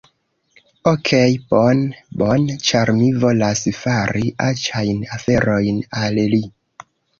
[0.91, 6.45] Okej bone, bone, ĉar mi volas fari aĉajn aferojn al li